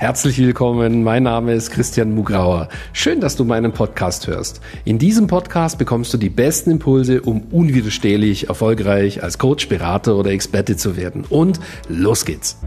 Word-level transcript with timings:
Herzlich 0.00 0.38
willkommen, 0.38 1.02
mein 1.02 1.24
Name 1.24 1.54
ist 1.54 1.72
Christian 1.72 2.14
Mugrauer. 2.14 2.68
Schön, 2.92 3.20
dass 3.20 3.34
du 3.34 3.44
meinen 3.44 3.72
Podcast 3.72 4.28
hörst. 4.28 4.60
In 4.84 5.00
diesem 5.00 5.26
Podcast 5.26 5.76
bekommst 5.76 6.14
du 6.14 6.18
die 6.18 6.30
besten 6.30 6.70
Impulse, 6.70 7.20
um 7.20 7.40
unwiderstehlich 7.50 8.48
erfolgreich 8.48 9.24
als 9.24 9.38
Coach, 9.38 9.68
Berater 9.68 10.14
oder 10.14 10.30
Experte 10.30 10.76
zu 10.76 10.96
werden. 10.96 11.24
Und 11.28 11.58
los 11.88 12.24
geht's! 12.24 12.58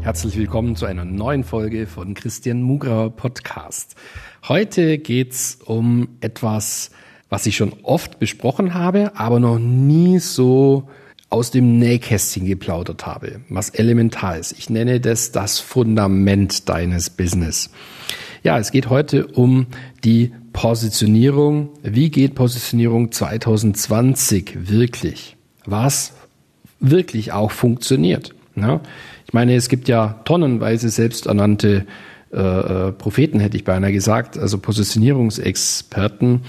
Herzlich 0.00 0.36
willkommen 0.36 0.74
zu 0.74 0.86
einer 0.86 1.04
neuen 1.04 1.44
Folge 1.44 1.86
von 1.86 2.14
Christian 2.14 2.60
Mugrauer 2.60 3.14
Podcast. 3.14 3.94
Heute 4.48 4.98
geht's 4.98 5.60
um 5.64 6.08
etwas, 6.20 6.90
was 7.28 7.46
ich 7.46 7.54
schon 7.54 7.72
oft 7.84 8.18
besprochen 8.18 8.74
habe, 8.74 9.12
aber 9.14 9.38
noch 9.38 9.60
nie 9.60 10.18
so 10.18 10.88
aus 11.34 11.50
dem 11.50 11.80
Nähkästchen 11.80 12.46
geplaudert 12.46 13.06
habe, 13.06 13.40
was 13.48 13.68
elementar 13.70 14.38
ist. 14.38 14.52
Ich 14.56 14.70
nenne 14.70 15.00
das 15.00 15.32
das 15.32 15.58
Fundament 15.58 16.68
deines 16.68 17.10
Business. 17.10 17.70
Ja, 18.44 18.56
es 18.60 18.70
geht 18.70 18.88
heute 18.88 19.26
um 19.26 19.66
die 20.04 20.30
Positionierung. 20.52 21.70
Wie 21.82 22.10
geht 22.10 22.36
Positionierung 22.36 23.10
2020 23.10 24.70
wirklich? 24.70 25.36
Was 25.66 26.12
wirklich 26.78 27.32
auch 27.32 27.50
funktioniert? 27.50 28.32
Ja, 28.54 28.80
ich 29.26 29.32
meine, 29.32 29.56
es 29.56 29.68
gibt 29.68 29.88
ja 29.88 30.20
tonnenweise 30.24 30.88
selbsternannte 30.88 31.84
äh, 32.32 32.38
äh 32.38 32.92
Propheten, 32.92 33.40
hätte 33.40 33.56
ich 33.56 33.64
beinahe 33.64 33.92
gesagt, 33.92 34.38
also 34.38 34.58
Positionierungsexperten. 34.58 36.42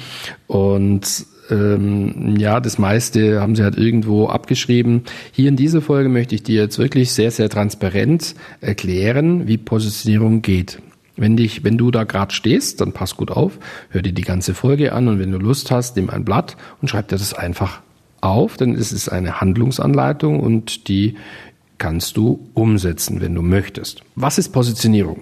Und 0.45 1.25
ähm, 1.49 2.35
ja, 2.37 2.59
das 2.59 2.77
meiste 2.77 3.41
haben 3.41 3.55
sie 3.55 3.63
halt 3.63 3.77
irgendwo 3.77 4.27
abgeschrieben. 4.27 5.03
Hier 5.31 5.49
in 5.49 5.55
dieser 5.55 5.81
Folge 5.81 6.09
möchte 6.09 6.35
ich 6.35 6.43
dir 6.43 6.61
jetzt 6.61 6.79
wirklich 6.79 7.11
sehr, 7.11 7.31
sehr 7.31 7.49
transparent 7.49 8.35
erklären, 8.61 9.47
wie 9.47 9.57
Positionierung 9.57 10.41
geht. 10.41 10.81
Wenn 11.17 11.37
dich, 11.37 11.63
wenn 11.63 11.77
du 11.77 11.91
da 11.91 12.03
gerade 12.03 12.33
stehst, 12.33 12.81
dann 12.81 12.91
pass 12.91 13.15
gut 13.15 13.31
auf, 13.31 13.57
hör 13.89 14.01
dir 14.01 14.11
die 14.11 14.23
ganze 14.23 14.53
Folge 14.53 14.91
an 14.91 15.07
und 15.07 15.19
wenn 15.19 15.31
du 15.31 15.37
Lust 15.37 15.71
hast, 15.71 15.95
nimm 15.95 16.09
ein 16.09 16.25
Blatt 16.25 16.57
und 16.81 16.89
schreib 16.89 17.07
dir 17.07 17.17
das 17.17 17.33
einfach 17.33 17.81
auf, 18.19 18.57
denn 18.57 18.75
es 18.75 18.91
ist 18.91 19.09
eine 19.09 19.39
Handlungsanleitung 19.39 20.39
und 20.39 20.89
die 20.89 21.15
kannst 21.77 22.17
du 22.17 22.49
umsetzen, 22.53 23.21
wenn 23.21 23.35
du 23.35 23.41
möchtest. 23.41 24.01
Was 24.15 24.37
ist 24.37 24.49
Positionierung? 24.49 25.21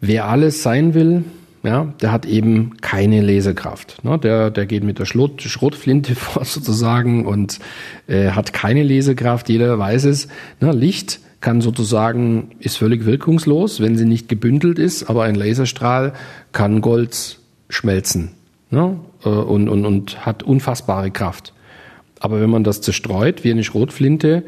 Wer 0.00 0.26
alles 0.26 0.62
sein 0.62 0.94
will, 0.94 1.24
ja, 1.64 1.92
der 2.00 2.12
hat 2.12 2.26
eben 2.26 2.76
keine 2.80 3.20
Lesekraft. 3.20 4.04
Ne? 4.04 4.18
Der, 4.18 4.50
der 4.50 4.66
geht 4.66 4.84
mit 4.84 4.98
der 4.98 5.06
Schrot, 5.06 5.42
Schrotflinte 5.42 6.14
vor 6.14 6.44
sozusagen 6.44 7.26
und 7.26 7.58
äh, 8.06 8.30
hat 8.30 8.52
keine 8.52 8.82
Lesekraft. 8.82 9.48
Jeder 9.48 9.78
weiß 9.78 10.04
es. 10.04 10.28
Ne? 10.60 10.72
Licht 10.72 11.20
kann 11.40 11.60
sozusagen, 11.60 12.52
ist 12.60 12.78
völlig 12.78 13.04
wirkungslos, 13.04 13.80
wenn 13.80 13.96
sie 13.96 14.06
nicht 14.06 14.28
gebündelt 14.28 14.78
ist, 14.78 15.10
aber 15.10 15.24
ein 15.24 15.34
Laserstrahl 15.34 16.14
kann 16.52 16.80
Gold 16.80 17.38
schmelzen 17.68 18.30
ne? 18.74 18.98
Äh, 19.24 19.28
und, 19.28 19.68
und, 19.68 19.86
und 19.86 20.26
hat 20.26 20.42
unfassbare 20.42 21.10
Kraft. 21.10 21.54
Aber 22.20 22.40
wenn 22.40 22.50
man 22.50 22.64
das 22.64 22.80
zerstreut 22.80 23.44
wie 23.44 23.50
eine 23.50 23.64
Schrotflinte, 23.64 24.44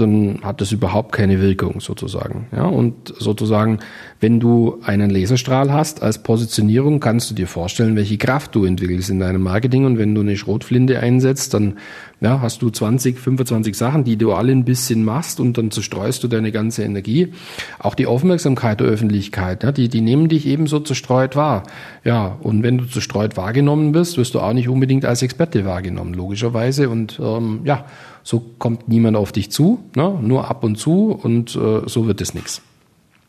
dann 0.00 0.40
hat 0.42 0.60
das 0.60 0.72
überhaupt 0.72 1.12
keine 1.12 1.40
Wirkung 1.40 1.80
sozusagen. 1.80 2.46
Ja, 2.54 2.64
und 2.64 3.14
sozusagen, 3.18 3.78
wenn 4.20 4.40
du 4.40 4.78
einen 4.84 5.10
Laserstrahl 5.10 5.72
hast 5.72 6.02
als 6.02 6.22
Positionierung, 6.22 7.00
kannst 7.00 7.30
du 7.30 7.34
dir 7.34 7.46
vorstellen, 7.46 7.96
welche 7.96 8.18
Kraft 8.18 8.54
du 8.54 8.64
entwickelst 8.64 9.10
in 9.10 9.18
deinem 9.18 9.42
Marketing. 9.42 9.84
Und 9.84 9.98
wenn 9.98 10.14
du 10.14 10.20
eine 10.20 10.36
Schrotflinte 10.36 11.00
einsetzt, 11.00 11.54
dann 11.54 11.78
ja, 12.20 12.40
hast 12.40 12.62
du 12.62 12.70
20, 12.70 13.18
25 13.18 13.76
Sachen, 13.76 14.04
die 14.04 14.16
du 14.16 14.32
alle 14.32 14.52
ein 14.52 14.64
bisschen 14.64 15.04
machst 15.04 15.38
und 15.38 15.58
dann 15.58 15.70
zerstreust 15.70 16.24
du 16.24 16.28
deine 16.28 16.50
ganze 16.50 16.82
Energie. 16.82 17.34
Auch 17.78 17.94
die 17.94 18.06
Aufmerksamkeit 18.06 18.80
der 18.80 18.86
Öffentlichkeit, 18.86 19.62
ja, 19.62 19.70
die, 19.70 19.90
die 19.90 20.00
nehmen 20.00 20.28
dich 20.28 20.46
ebenso 20.46 20.80
zerstreut 20.80 21.36
wahr. 21.36 21.64
Ja, 22.04 22.38
und 22.40 22.62
wenn 22.62 22.78
du 22.78 22.84
zerstreut 22.86 23.36
wahrgenommen 23.36 23.92
wirst, 23.92 24.16
wirst 24.16 24.34
du 24.34 24.40
auch 24.40 24.54
nicht 24.54 24.68
unbedingt 24.68 25.04
als 25.04 25.20
Experte 25.20 25.66
wahrgenommen, 25.66 26.14
logischerweise. 26.14 26.88
Und 26.88 27.20
ähm, 27.22 27.60
ja, 27.64 27.84
so 28.22 28.42
kommt 28.58 28.88
niemand 28.88 29.16
auf 29.16 29.32
dich 29.32 29.50
zu, 29.50 29.84
ne? 29.94 30.18
nur 30.22 30.48
ab 30.48 30.64
und 30.64 30.76
zu 30.76 31.12
und 31.22 31.54
äh, 31.54 31.82
so 31.86 32.06
wird 32.06 32.22
es 32.22 32.32
nichts. 32.32 32.62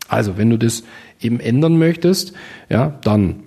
Also, 0.08 0.38
wenn 0.38 0.50
du 0.50 0.58
das 0.58 0.84
eben 1.20 1.42
ändern 1.42 1.78
möchtest, 1.78 2.32
ja, 2.70 2.98
dann, 3.04 3.44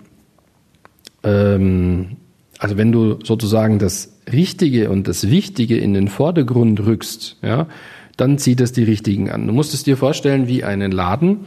ähm, 1.23 2.19
also 2.59 2.77
wenn 2.77 2.93
du 2.93 3.19
sozusagen 3.25 3.79
das 3.79 4.20
Richtige 4.33 4.91
und 4.91 5.09
das 5.09 5.31
Wichtige 5.31 5.79
in 5.79 5.95
den 5.95 6.09
Vordergrund 6.09 6.81
rückst, 6.81 7.37
ja, 7.43 7.67
dann 8.17 8.39
zieht 8.39 8.61
es 8.61 8.73
die 8.73 8.85
Richtigen 8.85 9.31
an. 9.31 9.47
Du 9.47 9.53
musst 9.53 9.73
es 9.73 9.83
dir 9.83 9.97
vorstellen 9.97 10.47
wie 10.47 10.63
einen 10.63 10.93
Laden 10.93 11.47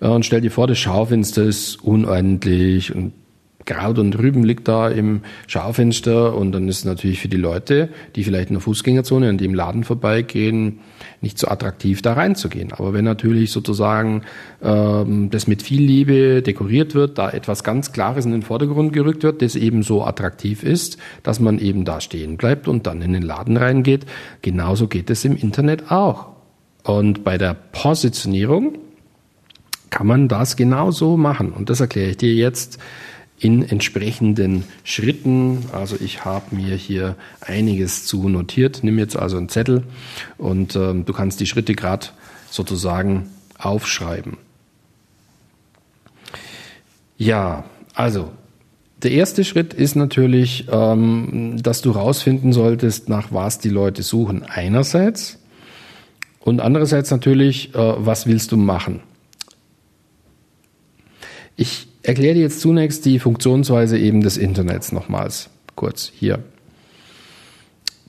äh, 0.00 0.08
und 0.08 0.24
stell 0.24 0.40
dir 0.40 0.50
vor, 0.50 0.66
das 0.66 0.78
Schaufenster 0.78 1.44
ist 1.44 1.82
unordentlich 1.82 2.94
und 2.94 3.12
Kraut 3.66 3.98
und 3.98 4.18
Rüben 4.18 4.44
liegt 4.44 4.68
da 4.68 4.88
im 4.88 5.20
Schaufenster 5.46 6.34
und 6.34 6.52
dann 6.52 6.68
ist 6.68 6.84
natürlich 6.84 7.20
für 7.20 7.28
die 7.28 7.36
Leute, 7.36 7.90
die 8.14 8.24
vielleicht 8.24 8.48
in 8.48 8.54
der 8.54 8.62
Fußgängerzone 8.62 9.28
an 9.28 9.38
dem 9.38 9.54
Laden 9.54 9.84
vorbeigehen, 9.84 10.78
nicht 11.20 11.38
so 11.38 11.48
attraktiv 11.48 12.00
da 12.00 12.14
reinzugehen. 12.14 12.72
Aber 12.72 12.94
wenn 12.94 13.04
natürlich 13.04 13.50
sozusagen 13.50 14.22
ähm, 14.62 15.30
das 15.30 15.46
mit 15.46 15.62
viel 15.62 15.82
Liebe 15.82 16.42
dekoriert 16.42 16.94
wird, 16.94 17.18
da 17.18 17.30
etwas 17.30 17.64
ganz 17.64 17.92
Klares 17.92 18.24
in 18.24 18.32
den 18.32 18.42
Vordergrund 18.42 18.92
gerückt 18.92 19.22
wird, 19.22 19.42
das 19.42 19.56
eben 19.56 19.82
so 19.82 20.04
attraktiv 20.04 20.62
ist, 20.62 20.96
dass 21.22 21.40
man 21.40 21.58
eben 21.58 21.84
da 21.84 22.00
stehen 22.00 22.36
bleibt 22.36 22.68
und 22.68 22.86
dann 22.86 23.02
in 23.02 23.12
den 23.12 23.22
Laden 23.22 23.56
reingeht, 23.56 24.06
genauso 24.42 24.86
geht 24.86 25.10
es 25.10 25.24
im 25.24 25.36
Internet 25.36 25.90
auch. 25.90 26.28
Und 26.84 27.24
bei 27.24 27.36
der 27.36 27.54
Positionierung 27.54 28.78
kann 29.90 30.06
man 30.06 30.28
das 30.28 30.56
genauso 30.56 31.16
machen. 31.16 31.52
Und 31.52 31.70
das 31.70 31.80
erkläre 31.80 32.10
ich 32.10 32.16
dir 32.16 32.34
jetzt 32.34 32.78
in 33.38 33.62
entsprechenden 33.62 34.64
Schritten. 34.84 35.66
Also 35.72 35.96
ich 36.00 36.24
habe 36.24 36.54
mir 36.54 36.74
hier 36.74 37.16
einiges 37.40 38.06
zu 38.06 38.28
notiert. 38.28 38.80
Nimm 38.82 38.98
jetzt 38.98 39.16
also 39.16 39.36
einen 39.36 39.48
Zettel 39.48 39.84
und 40.38 40.74
ähm, 40.76 41.04
du 41.04 41.12
kannst 41.12 41.40
die 41.40 41.46
Schritte 41.46 41.74
gerade 41.74 42.06
sozusagen 42.50 43.28
aufschreiben. 43.58 44.38
Ja, 47.18 47.64
also 47.94 48.30
der 49.02 49.10
erste 49.10 49.44
Schritt 49.44 49.74
ist 49.74 49.96
natürlich, 49.96 50.66
ähm, 50.70 51.62
dass 51.62 51.82
du 51.82 51.90
rausfinden 51.90 52.52
solltest, 52.52 53.08
nach 53.08 53.32
was 53.32 53.58
die 53.58 53.68
Leute 53.68 54.02
suchen. 54.02 54.42
Einerseits 54.42 55.38
und 56.40 56.60
andererseits 56.60 57.10
natürlich, 57.10 57.74
äh, 57.74 57.78
was 57.78 58.26
willst 58.26 58.52
du 58.52 58.56
machen? 58.56 59.00
Ich 61.56 61.88
erkläre 62.06 62.34
dir 62.34 62.42
jetzt 62.42 62.60
zunächst 62.60 63.04
die 63.04 63.18
Funktionsweise 63.18 63.98
eben 63.98 64.20
des 64.20 64.36
Internets 64.36 64.92
nochmals 64.92 65.50
kurz 65.74 66.10
hier. 66.14 66.38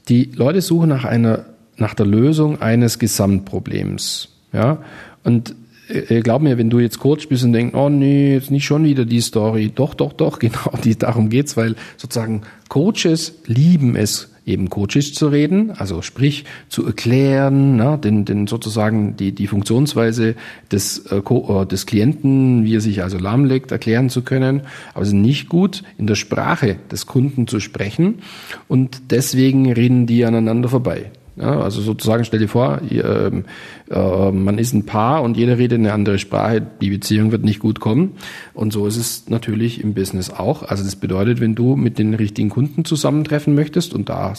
Die 0.08 0.32
Leute 0.36 0.62
suchen 0.62 0.90
nach 0.90 1.04
einer, 1.04 1.46
nach 1.78 1.94
der 1.94 2.06
Lösung 2.06 2.62
eines 2.62 3.00
Gesamtproblems, 3.00 4.30
ja. 4.54 4.84
Und 5.24 5.56
äh, 5.90 6.22
glaub 6.22 6.42
mir, 6.42 6.58
wenn 6.58 6.70
du 6.70 6.80
jetzt 6.80 7.00
Coach 7.00 7.28
bist 7.28 7.44
und 7.44 7.54
denkst, 7.54 7.76
oh 7.76 7.90
nee, 7.90 8.34
jetzt 8.34 8.52
nicht 8.52 8.66
schon 8.66 8.84
wieder 8.86 9.04
die 9.04 9.20
Story. 9.20 9.72
Doch, 9.74 9.96
doch, 9.96 10.14
doch, 10.14 10.40
genau, 10.40 10.72
die, 10.84 10.96
darum 10.98 11.30
geht's, 11.30 11.58
weil 11.58 11.76
sozusagen 11.98 12.44
Coaches 12.70 13.34
lieben 13.46 13.96
es, 13.96 14.30
eben 14.48 14.70
Coaches 14.70 15.14
zu 15.14 15.28
reden, 15.28 15.72
also 15.72 16.02
sprich 16.02 16.46
zu 16.70 16.86
erklären, 16.86 17.76
ne, 17.76 18.00
den, 18.02 18.26
den 18.26 18.48
sozusagen 18.48 19.18
die, 19.18 19.34
die 19.34 19.48
Funktionsweise 19.48 20.36
des, 20.72 21.00
äh, 21.12 21.18
äh, 21.18 21.66
des 21.66 21.86
Klienten, 21.86 22.64
wie 22.64 22.76
er 22.76 22.82
sich 22.82 23.04
also 23.04 23.18
lahmlegt, 23.18 23.72
erklären 23.72 24.10
zu 24.10 24.22
können. 24.22 24.62
Aber 24.94 25.04
es 25.04 25.10
ist 25.10 25.14
nicht 25.16 25.50
gut, 25.50 25.84
in 25.98 26.08
der 26.08 26.16
Sprache 26.16 26.78
des 26.92 27.06
Kunden 27.06 27.48
zu 27.48 27.60
sprechen 27.60 28.20
und 28.68 29.12
deswegen 29.12 29.72
reden 29.72 30.08
die 30.08 30.26
aneinander 30.26 30.70
vorbei. 30.70 31.12
Ja, 31.40 31.60
also 31.60 31.82
sozusagen 31.82 32.26
stell 32.26 32.40
dir 32.40 32.48
vor, 32.48 32.82
ihr, 32.90 33.44
äh, 33.92 34.32
man 34.32 34.58
ist 34.58 34.74
ein 34.74 34.88
Paar 34.88 35.22
und 35.22 35.38
jeder 35.38 35.60
redet 35.60 35.78
eine 35.78 35.94
andere 35.94 36.18
Sprache, 36.18 36.66
die 36.82 36.90
Beziehung 36.90 37.32
wird 37.32 37.44
nicht 37.44 37.60
gut 37.60 37.80
kommen. 37.80 38.14
Und 38.56 38.74
so 38.74 38.88
ist 38.88 38.98
es 38.98 39.30
natürlich 39.30 39.84
im 39.84 39.94
Business 39.94 40.32
auch. 40.32 40.64
Also 40.64 40.84
das 40.84 40.96
bedeutet, 40.96 41.40
wenn 41.40 41.54
du 41.54 41.76
mit 41.76 42.00
den 42.00 42.16
richtigen 42.16 42.50
Kunden 42.50 42.86
zusammentreffen 42.86 43.54
möchtest, 43.54 43.94
und 43.94 44.10
da, 44.10 44.34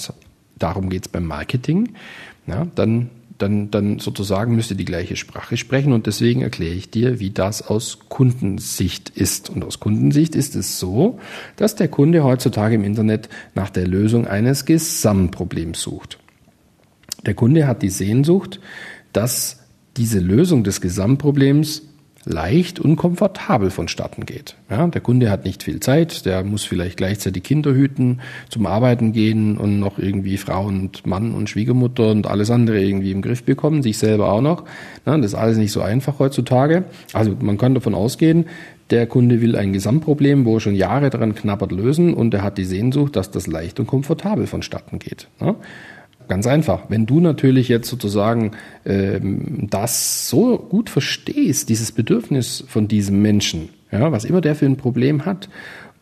darum 0.58 0.90
geht's 0.90 1.06
beim 1.06 1.24
Marketing, 1.24 1.90
ja, 2.48 2.66
dann 2.74 3.10
dann, 3.38 3.70
dann 3.70 3.98
sozusagen 4.00 4.56
müsst 4.56 4.72
ihr 4.72 4.76
die 4.76 4.84
gleiche 4.84 5.14
Sprache 5.14 5.56
sprechen 5.56 5.92
und 5.92 6.06
deswegen 6.06 6.42
erkläre 6.42 6.74
ich 6.74 6.90
dir, 6.90 7.20
wie 7.20 7.30
das 7.30 7.62
aus 7.62 8.00
Kundensicht 8.08 9.10
ist. 9.10 9.48
Und 9.48 9.64
aus 9.64 9.78
Kundensicht 9.78 10.34
ist 10.34 10.56
es 10.56 10.78
so, 10.78 11.18
dass 11.56 11.76
der 11.76 11.86
Kunde 11.86 12.24
heutzutage 12.24 12.74
im 12.74 12.82
Internet 12.82 13.28
nach 13.54 13.70
der 13.70 13.86
Lösung 13.86 14.26
eines 14.26 14.64
Gesamtproblems 14.64 15.80
sucht. 15.80 16.18
Der 17.28 17.34
Kunde 17.34 17.66
hat 17.66 17.82
die 17.82 17.90
Sehnsucht, 17.90 18.58
dass 19.12 19.58
diese 19.98 20.18
Lösung 20.18 20.64
des 20.64 20.80
Gesamtproblems 20.80 21.82
leicht 22.24 22.80
und 22.80 22.96
komfortabel 22.96 23.68
vonstatten 23.68 24.24
geht. 24.24 24.56
Ja, 24.70 24.86
der 24.86 25.02
Kunde 25.02 25.30
hat 25.30 25.44
nicht 25.44 25.62
viel 25.62 25.78
Zeit, 25.80 26.24
der 26.24 26.42
muss 26.42 26.64
vielleicht 26.64 26.96
gleichzeitig 26.96 27.42
Kinder 27.42 27.74
hüten, 27.74 28.22
zum 28.48 28.64
Arbeiten 28.64 29.12
gehen 29.12 29.58
und 29.58 29.78
noch 29.78 29.98
irgendwie 29.98 30.38
Frau 30.38 30.64
und 30.64 31.06
Mann 31.06 31.34
und 31.34 31.50
Schwiegermutter 31.50 32.12
und 32.12 32.26
alles 32.26 32.50
andere 32.50 32.82
irgendwie 32.82 33.12
im 33.12 33.20
Griff 33.20 33.42
bekommen, 33.42 33.82
sich 33.82 33.98
selber 33.98 34.32
auch 34.32 34.40
noch. 34.40 34.64
Ja, 35.04 35.14
das 35.18 35.26
ist 35.26 35.34
alles 35.34 35.58
nicht 35.58 35.72
so 35.72 35.82
einfach 35.82 36.20
heutzutage. 36.20 36.84
Also 37.12 37.36
man 37.38 37.58
kann 37.58 37.74
davon 37.74 37.94
ausgehen, 37.94 38.46
der 38.88 39.06
Kunde 39.06 39.42
will 39.42 39.54
ein 39.54 39.74
Gesamtproblem, 39.74 40.46
wo 40.46 40.56
er 40.56 40.60
schon 40.60 40.74
Jahre 40.74 41.10
daran 41.10 41.34
knabbert, 41.34 41.72
lösen 41.72 42.14
und 42.14 42.32
er 42.32 42.42
hat 42.42 42.56
die 42.56 42.64
Sehnsucht, 42.64 43.16
dass 43.16 43.30
das 43.30 43.46
leicht 43.46 43.78
und 43.80 43.86
komfortabel 43.86 44.46
vonstatten 44.46 44.98
geht. 44.98 45.28
Ja? 45.42 45.56
Ganz 46.28 46.46
einfach. 46.46 46.84
Wenn 46.88 47.06
du 47.06 47.20
natürlich 47.20 47.68
jetzt 47.68 47.88
sozusagen 47.88 48.52
ähm, 48.84 49.66
das 49.70 50.28
so 50.28 50.58
gut 50.58 50.90
verstehst, 50.90 51.70
dieses 51.70 51.90
Bedürfnis 51.90 52.64
von 52.68 52.86
diesem 52.86 53.22
Menschen, 53.22 53.70
ja, 53.90 54.12
was 54.12 54.24
immer 54.24 54.42
der 54.42 54.54
für 54.54 54.66
ein 54.66 54.76
Problem 54.76 55.24
hat, 55.24 55.48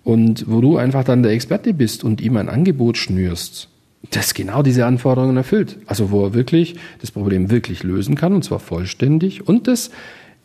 und 0.02 0.48
wo 0.48 0.60
du 0.60 0.76
einfach 0.76 1.02
dann 1.02 1.24
der 1.24 1.32
Experte 1.32 1.74
bist 1.74 2.04
und 2.04 2.20
ihm 2.20 2.36
ein 2.36 2.48
Angebot 2.48 2.96
schnürst, 2.96 3.68
das 4.10 4.34
genau 4.34 4.62
diese 4.62 4.86
Anforderungen 4.86 5.36
erfüllt. 5.36 5.78
Also 5.86 6.12
wo 6.12 6.26
er 6.26 6.34
wirklich 6.34 6.76
das 7.00 7.10
Problem 7.10 7.50
wirklich 7.50 7.82
lösen 7.82 8.14
kann, 8.14 8.32
und 8.32 8.44
zwar 8.44 8.60
vollständig, 8.60 9.48
und 9.48 9.66
das 9.66 9.90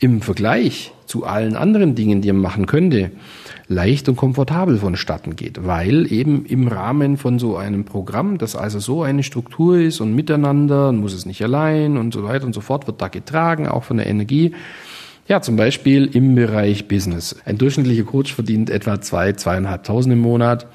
im 0.01 0.21
Vergleich 0.21 0.91
zu 1.05 1.25
allen 1.25 1.55
anderen 1.55 1.93
Dingen, 1.93 2.21
die 2.21 2.29
er 2.29 2.33
machen 2.33 2.65
könnte, 2.65 3.11
leicht 3.67 4.09
und 4.09 4.15
komfortabel 4.15 4.77
vonstatten 4.77 5.35
geht, 5.35 5.65
weil 5.65 6.11
eben 6.11 6.45
im 6.45 6.67
Rahmen 6.67 7.17
von 7.17 7.37
so 7.37 7.55
einem 7.55 7.85
Programm, 7.85 8.39
das 8.39 8.55
also 8.55 8.79
so 8.79 9.03
eine 9.03 9.21
Struktur 9.21 9.77
ist 9.77 10.01
und 10.01 10.15
miteinander, 10.15 10.91
muss 10.91 11.13
es 11.13 11.25
nicht 11.27 11.41
allein 11.43 11.97
und 11.97 12.13
so 12.13 12.23
weiter 12.23 12.45
und 12.45 12.53
so 12.53 12.61
fort, 12.61 12.87
wird 12.87 12.99
da 12.99 13.09
getragen, 13.09 13.67
auch 13.67 13.83
von 13.83 13.97
der 13.97 14.07
Energie. 14.07 14.53
Ja, 15.27 15.41
zum 15.41 15.55
Beispiel 15.55 16.09
im 16.11 16.33
Bereich 16.33 16.87
Business. 16.87 17.35
Ein 17.45 17.59
durchschnittlicher 17.59 18.03
Coach 18.03 18.33
verdient 18.33 18.71
etwa 18.71 18.99
zwei, 19.01 19.33
zweieinhalbtausend 19.33 20.13
im 20.13 20.19
Monat 20.19 20.65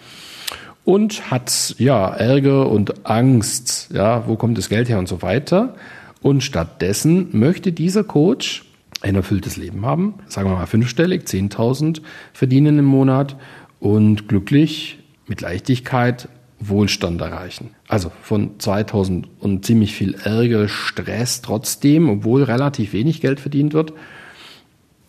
und 0.84 1.32
hat 1.32 1.74
ja 1.78 2.08
Ärger 2.10 2.70
und 2.70 3.04
Angst, 3.04 3.90
ja, 3.92 4.28
wo 4.28 4.36
kommt 4.36 4.56
das 4.56 4.68
Geld 4.68 4.88
her 4.88 5.00
und 5.00 5.08
so 5.08 5.20
weiter. 5.20 5.74
Und 6.22 6.42
stattdessen 6.44 7.28
möchte 7.32 7.72
dieser 7.72 8.04
Coach 8.04 8.65
ein 9.02 9.14
erfülltes 9.14 9.56
Leben 9.56 9.84
haben, 9.84 10.14
sagen 10.26 10.48
wir 10.48 10.56
mal 10.56 10.66
fünfstellig, 10.66 11.24
10.000 11.24 12.00
verdienen 12.32 12.78
im 12.78 12.84
Monat 12.84 13.36
und 13.78 14.28
glücklich 14.28 14.98
mit 15.26 15.40
Leichtigkeit 15.40 16.28
Wohlstand 16.58 17.20
erreichen. 17.20 17.70
Also 17.88 18.10
von 18.22 18.58
2000 18.58 19.28
und 19.40 19.64
ziemlich 19.64 19.94
viel 19.94 20.14
Ärger, 20.14 20.68
Stress 20.68 21.42
trotzdem, 21.42 22.08
obwohl 22.08 22.42
relativ 22.42 22.92
wenig 22.92 23.20
Geld 23.20 23.40
verdient 23.40 23.74
wird 23.74 23.92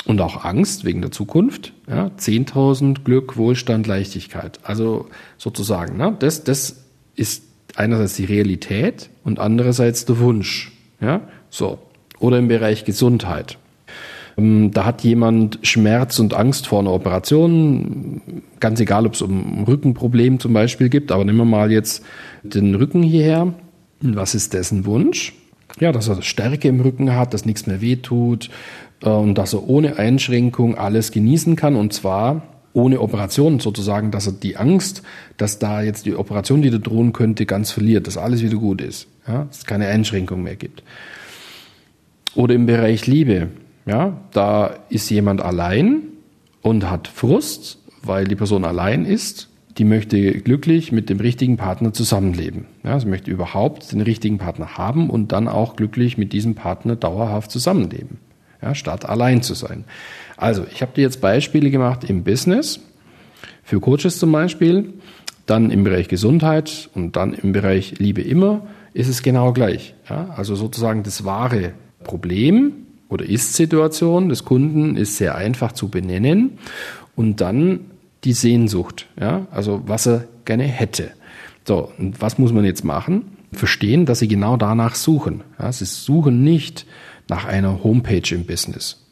und 0.06 0.22
auch 0.22 0.44
Angst 0.44 0.84
wegen 0.84 1.02
der 1.02 1.12
Zukunft. 1.12 1.74
Ja, 1.88 2.08
10.000 2.18 3.04
Glück, 3.04 3.38
Wohlstand, 3.38 3.88
Leichtigkeit. 3.88 4.60
Also 4.64 5.08
sozusagen, 5.38 5.98
ne, 5.98 6.16
das, 6.20 6.44
das 6.44 6.84
ist 7.16 7.44
einerseits 7.76 8.16
die 8.16 8.26
Realität 8.26 9.10
und 9.24 9.40
andererseits 9.40 10.06
der 10.06 10.20
Wunsch. 10.20 10.72
Ja, 11.00 11.22
so. 11.50 11.80
Oder 12.20 12.40
im 12.40 12.48
Bereich 12.48 12.84
Gesundheit. 12.84 13.58
Ähm, 14.38 14.72
da 14.72 14.86
hat 14.86 15.04
jemand 15.04 15.60
Schmerz 15.64 16.20
und 16.20 16.34
Angst 16.34 16.68
vor 16.68 16.80
einer 16.80 16.94
Operation, 16.94 18.22
ganz 18.60 18.80
egal, 18.80 19.06
ob 19.06 19.14
es 19.14 19.22
um 19.22 19.64
Rückenproblem 19.64 20.40
zum 20.40 20.54
Beispiel 20.54 20.90
gibt, 20.90 21.12
aber 21.12 21.26
nehmen 21.26 21.40
wir 21.40 21.46
mal 21.46 21.72
jetzt 21.72 22.04
den 22.44 22.76
Rücken 22.76 23.04
hierher. 23.04 23.54
Was 24.00 24.36
ist 24.36 24.54
dessen 24.54 24.86
Wunsch? 24.86 25.34
Ja, 25.80 25.92
dass 25.92 26.08
er 26.08 26.22
Stärke 26.22 26.68
im 26.68 26.80
Rücken 26.80 27.14
hat, 27.16 27.34
dass 27.34 27.46
nichts 27.46 27.68
mehr 27.68 27.82
wehtut 27.82 28.50
äh, 29.04 29.10
und 29.10 29.36
dass 29.36 29.54
er 29.54 29.68
ohne 29.68 29.98
Einschränkung 29.98 30.76
alles 30.76 31.12
genießen 31.12 31.56
kann 31.56 31.76
und 31.76 31.94
zwar 31.94 32.44
ohne 32.74 33.02
Operation 33.02 33.60
sozusagen, 33.60 34.12
dass 34.12 34.28
er 34.28 34.34
die 34.34 34.56
Angst, 34.56 35.02
dass 35.38 35.58
da 35.58 35.82
jetzt 35.82 36.06
die 36.06 36.16
Operation, 36.16 36.62
die 36.62 36.70
da 36.70 36.78
drohen 36.78 37.12
könnte, 37.12 37.48
ganz 37.48 37.72
verliert, 37.72 38.06
dass 38.06 38.18
alles 38.18 38.44
wieder 38.44 38.58
gut 38.58 38.82
ist, 38.82 39.08
ja, 39.28 39.46
dass 39.46 39.60
es 39.60 39.66
keine 39.66 39.88
Einschränkung 39.88 40.44
mehr 40.44 40.56
gibt. 40.56 40.84
Oder 42.36 42.54
im 42.54 42.68
Bereich 42.68 43.08
Liebe. 43.08 43.50
Ja, 43.88 44.18
da 44.32 44.76
ist 44.90 45.10
jemand 45.10 45.42
allein 45.42 46.02
und 46.62 46.90
hat 46.90 47.08
Frust, 47.08 47.80
weil 48.04 48.26
die 48.26 48.36
Person 48.36 48.66
allein 48.66 49.06
ist. 49.06 49.50
Die 49.78 49.86
möchte 49.86 50.32
glücklich 50.42 50.92
mit 50.92 51.10
dem 51.10 51.20
richtigen 51.20 51.56
Partner 51.56 51.94
zusammenleben. 51.94 52.66
Ja, 52.84 53.00
sie 53.00 53.06
möchte 53.06 53.32
überhaupt 53.32 53.92
den 53.92 54.02
richtigen 54.02 54.40
Partner 54.40 54.78
haben 54.78 55.10
und 55.10 55.32
dann 55.32 55.48
auch 55.48 55.76
glücklich 55.76 56.18
mit 56.18 56.34
diesem 56.34 56.56
Partner 56.56 56.96
dauerhaft 56.96 57.52
zusammenleben. 57.52 58.18
Ja, 58.62 58.74
statt 58.76 59.08
allein 59.08 59.44
zu 59.44 59.54
sein. 59.54 59.86
Also, 60.36 60.66
ich 60.72 60.82
habe 60.82 60.94
dir 60.96 61.02
jetzt 61.02 61.22
Beispiele 61.22 61.70
gemacht 61.70 62.10
im 62.10 62.24
Business, 62.24 62.80
für 63.64 63.80
Coaches 63.80 64.18
zum 64.18 64.32
Beispiel, 64.32 64.94
dann 65.46 65.70
im 65.70 65.84
Bereich 65.84 66.08
Gesundheit 66.08 66.90
und 66.96 67.16
dann 67.16 67.34
im 67.34 67.54
Bereich 67.54 68.00
Liebe 68.00 68.22
immer 68.22 68.66
ist 68.94 69.08
es 69.10 69.22
genau 69.22 69.54
gleich. 69.54 69.94
Ja, 70.10 70.34
also 70.36 70.56
sozusagen 70.56 71.04
das 71.04 71.24
wahre 71.24 71.74
Problem 72.04 72.87
oder 73.10 73.26
Ist-Situation 73.26 74.30
des 74.30 74.46
Kunden 74.46 74.98
ist 74.98 75.18
sehr 75.18 75.36
einfach 75.36 75.72
zu 75.72 75.90
benennen 75.90 76.58
und 77.16 77.42
dann 77.42 77.92
die 78.24 78.34
Sehnsucht, 78.34 79.08
ja, 79.20 79.48
also 79.52 79.84
was 79.86 80.08
er 80.08 80.28
gerne 80.46 80.64
hätte. 80.64 81.12
So, 81.66 81.92
und 81.98 82.22
was 82.22 82.38
muss 82.38 82.54
man 82.54 82.66
jetzt 82.66 82.84
machen? 82.84 83.38
Verstehen, 83.52 84.06
dass 84.06 84.20
sie 84.20 84.28
genau 84.28 84.58
danach 84.58 84.96
suchen. 84.96 85.44
Ja, 85.60 85.72
sie 85.72 85.86
suchen 85.86 86.44
nicht 86.44 86.86
nach 87.30 87.46
einer 87.46 87.84
Homepage 87.84 88.34
im 88.34 88.46
Business. 88.46 89.06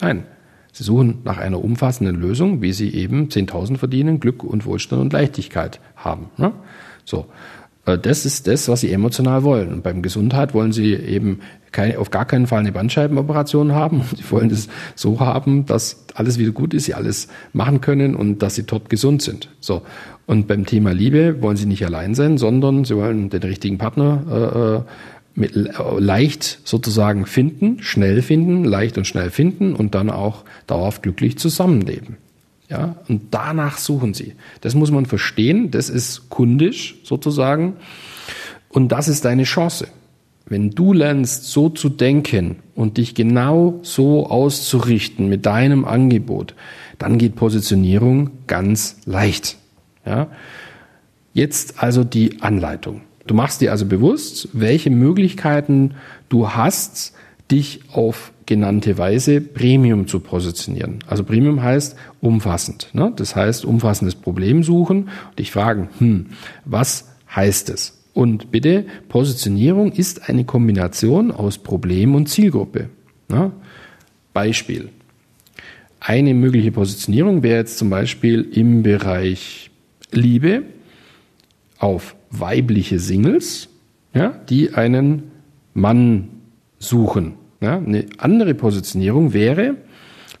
Nein, 0.00 0.24
sie 0.72 0.84
suchen 0.84 1.18
nach 1.24 1.38
einer 1.38 1.62
umfassenden 1.62 2.16
Lösung, 2.16 2.62
wie 2.62 2.72
sie 2.72 2.94
eben 2.94 3.28
10.000 3.28 3.78
verdienen, 3.78 4.20
Glück 4.20 4.42
und 4.44 4.66
Wohlstand 4.66 5.02
und 5.02 5.12
Leichtigkeit 5.12 5.80
haben. 5.96 6.30
Ne? 6.36 6.52
So, 7.04 7.26
das 7.86 8.26
ist 8.26 8.48
das, 8.48 8.68
was 8.68 8.80
sie 8.80 8.92
emotional 8.92 9.44
wollen. 9.44 9.72
Und 9.72 9.82
beim 9.84 10.02
Gesundheit 10.02 10.54
wollen 10.54 10.72
sie 10.72 10.94
eben 10.94 11.38
keine, 11.70 11.98
auf 11.98 12.10
gar 12.10 12.24
keinen 12.24 12.48
Fall 12.48 12.60
eine 12.60 12.72
Bandscheibenoperation 12.72 13.72
haben. 13.72 14.02
Sie 14.16 14.28
wollen 14.30 14.50
es 14.50 14.68
so 14.94 15.20
haben, 15.20 15.66
dass 15.66 16.04
alles 16.14 16.38
wieder 16.38 16.50
gut 16.50 16.74
ist, 16.74 16.86
sie 16.86 16.94
alles 16.94 17.28
machen 17.52 17.80
können 17.80 18.16
und 18.16 18.42
dass 18.42 18.54
sie 18.54 18.64
top 18.64 18.88
gesund 18.88 19.22
sind. 19.22 19.50
So. 19.60 19.82
Und 20.26 20.48
beim 20.48 20.64
Thema 20.64 20.92
Liebe 20.92 21.40
wollen 21.42 21.56
sie 21.56 21.66
nicht 21.66 21.84
allein 21.84 22.14
sein, 22.14 22.38
sondern 22.38 22.84
sie 22.84 22.96
wollen 22.96 23.30
den 23.30 23.42
richtigen 23.42 23.78
Partner 23.78 24.24
äh, 24.28 24.76
äh 24.78 24.82
mit, 25.38 25.54
äh, 25.54 25.70
leicht 25.98 26.60
sozusagen 26.64 27.26
finden, 27.26 27.82
schnell 27.82 28.22
finden, 28.22 28.64
leicht 28.64 28.96
und 28.96 29.06
schnell 29.06 29.30
finden 29.30 29.74
und 29.74 29.94
dann 29.94 30.10
auch 30.10 30.44
dauerhaft 30.66 31.02
glücklich 31.02 31.38
zusammenleben. 31.38 32.16
Ja, 32.68 32.96
und 33.08 33.28
danach 33.30 33.78
suchen 33.78 34.12
sie. 34.12 34.34
Das 34.60 34.74
muss 34.74 34.90
man 34.90 35.06
verstehen. 35.06 35.70
Das 35.70 35.88
ist 35.88 36.30
kundisch 36.30 36.96
sozusagen. 37.04 37.76
Und 38.68 38.90
das 38.90 39.08
ist 39.08 39.24
deine 39.24 39.44
Chance. 39.44 39.88
Wenn 40.48 40.70
du 40.70 40.92
lernst, 40.92 41.44
so 41.46 41.68
zu 41.68 41.88
denken 41.88 42.56
und 42.74 42.98
dich 42.98 43.14
genau 43.14 43.80
so 43.82 44.26
auszurichten 44.28 45.28
mit 45.28 45.46
deinem 45.46 45.84
Angebot, 45.84 46.54
dann 46.98 47.18
geht 47.18 47.36
Positionierung 47.36 48.30
ganz 48.46 48.98
leicht. 49.06 49.56
Ja? 50.04 50.28
Jetzt 51.32 51.82
also 51.82 52.04
die 52.04 52.42
Anleitung. 52.42 53.02
Du 53.26 53.34
machst 53.34 53.60
dir 53.60 53.72
also 53.72 53.86
bewusst, 53.86 54.48
welche 54.52 54.90
Möglichkeiten 54.90 55.94
du 56.28 56.50
hast, 56.50 57.12
dich 57.50 57.80
auf 57.92 58.32
genannte 58.46 58.96
Weise 58.98 59.40
Premium 59.40 60.06
zu 60.06 60.20
positionieren. 60.20 61.00
Also 61.06 61.24
Premium 61.24 61.62
heißt 61.62 61.96
umfassend. 62.20 62.88
Ne? 62.92 63.12
Das 63.16 63.36
heißt 63.36 63.64
umfassendes 63.64 64.14
Problem 64.14 64.62
suchen 64.62 65.08
und 65.30 65.38
dich 65.38 65.50
fragen, 65.50 65.88
hm, 65.98 66.26
was 66.64 67.08
heißt 67.34 67.70
es? 67.70 68.04
Und 68.14 68.50
bitte, 68.50 68.86
Positionierung 69.08 69.92
ist 69.92 70.28
eine 70.28 70.44
Kombination 70.44 71.30
aus 71.30 71.58
Problem 71.58 72.14
und 72.14 72.28
Zielgruppe. 72.28 72.88
Ne? 73.28 73.52
Beispiel. 74.32 74.88
Eine 76.00 76.34
mögliche 76.34 76.72
Positionierung 76.72 77.42
wäre 77.42 77.58
jetzt 77.58 77.78
zum 77.78 77.90
Beispiel 77.90 78.48
im 78.52 78.82
Bereich 78.82 79.70
Liebe 80.12 80.62
auf 81.78 82.14
weibliche 82.30 82.98
Singles, 82.98 83.68
ja, 84.14 84.30
die 84.48 84.72
einen 84.72 85.24
Mann 85.74 86.28
suchen. 86.78 87.34
Ja, 87.60 87.78
eine 87.78 88.06
andere 88.18 88.54
Positionierung 88.54 89.32
wäre, 89.32 89.76